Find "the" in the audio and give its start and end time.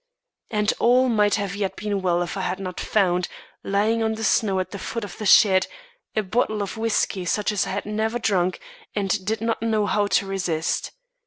4.15-4.23, 4.71-4.79, 5.19-5.27